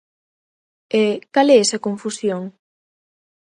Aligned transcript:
E, 1.03 1.03
¿cal 1.33 1.47
é 1.55 1.57
esa 1.61 1.83
confusión? 1.85 2.41